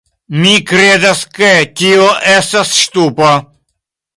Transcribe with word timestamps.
Mi 0.43 0.53
kredas, 0.69 1.21
ke 1.35 1.49
tio 1.81 2.09
estas 2.33 2.73
ŝtupo 2.79 3.29